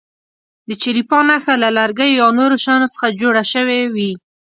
[0.67, 4.11] د چلیپا نښه له لرګیو یا نورو شیانو څخه جوړه شوې وي.